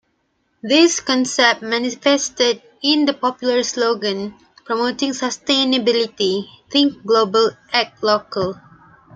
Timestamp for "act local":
7.71-8.55